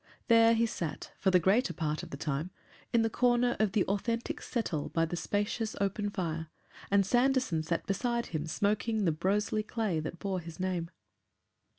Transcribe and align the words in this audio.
There 0.29 0.55
he 0.55 0.65
sat, 0.65 1.11
for 1.19 1.29
the 1.29 1.37
greater 1.37 1.73
part 1.73 2.01
of 2.01 2.09
the 2.09 2.17
time, 2.17 2.49
in 2.91 3.03
the 3.03 3.09
corner 3.11 3.55
of 3.59 3.73
the 3.73 3.83
authentic 3.85 4.41
settle 4.41 4.89
by 4.89 5.05
the 5.05 5.15
spacious 5.15 5.75
open 5.79 6.09
fire, 6.09 6.47
and 6.89 7.05
Sanderson 7.05 7.61
sat 7.61 7.85
beside 7.85 8.25
him 8.25 8.47
smoking 8.47 9.05
the 9.05 9.11
Broseley 9.11 9.61
clay 9.61 9.99
that 9.99 10.17
bore 10.17 10.39
his 10.39 10.59
name. 10.59 10.89